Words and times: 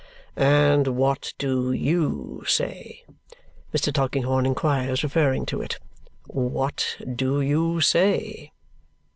"And 0.35 0.87
what 0.97 1.35
do 1.37 1.71
YOU 1.71 2.43
say," 2.47 3.03
Mr. 3.71 3.93
Tulkinghorn 3.93 4.47
inquires, 4.47 5.03
referring 5.03 5.45
to 5.45 5.61
it. 5.61 5.77
"What 6.25 6.97
do 7.15 7.39
you 7.39 7.81
say?" 7.81 8.51